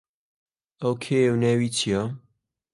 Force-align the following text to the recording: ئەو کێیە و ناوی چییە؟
ئەو 0.81 0.93
کێیە 1.03 1.31
و 1.33 1.37
ناوی 1.43 1.69
چییە؟ 1.77 2.03